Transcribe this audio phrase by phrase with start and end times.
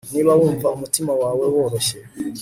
[0.13, 1.99] niba wumva umutima wawe woroshye